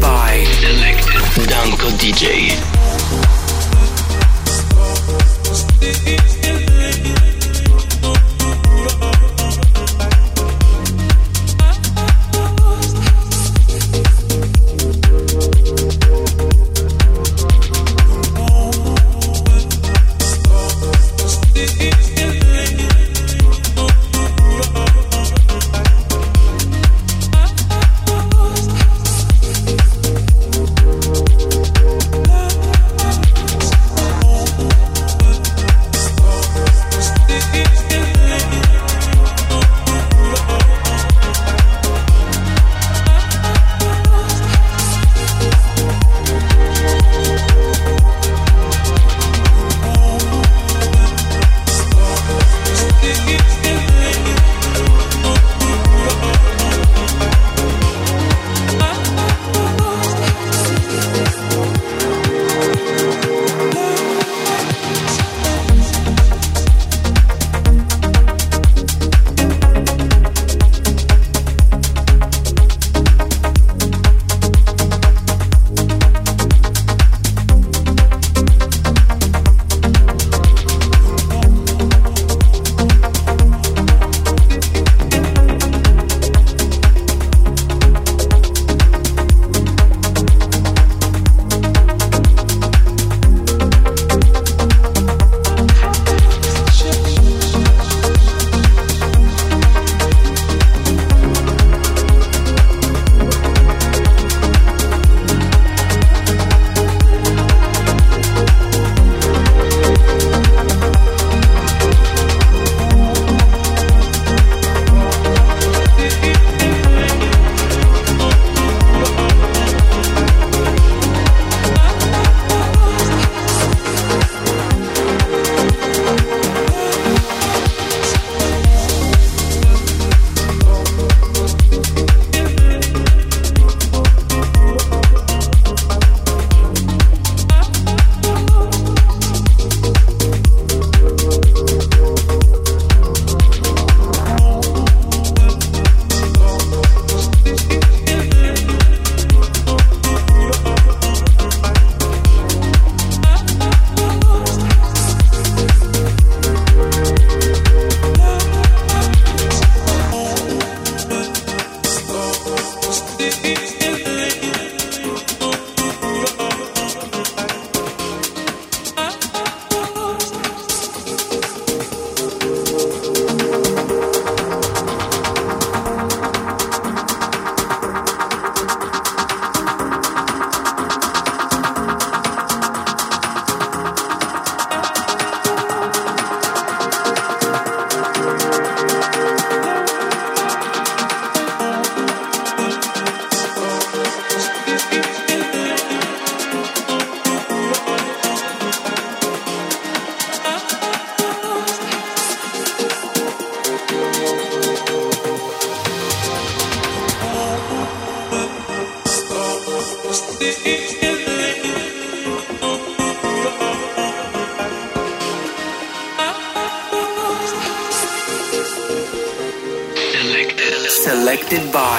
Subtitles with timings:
[0.00, 0.44] By.
[1.46, 2.56] Danko DJ.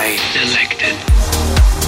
[0.01, 1.80] Selected by.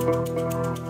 [0.00, 0.89] Música